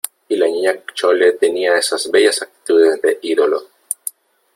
y 0.29 0.35
la 0.35 0.47
Niña 0.47 0.83
Chole 0.95 1.33
tenía 1.33 1.77
esas 1.77 2.09
bellas 2.09 2.41
actitudes 2.41 2.99
de 3.03 3.19
ídolo, 3.21 3.67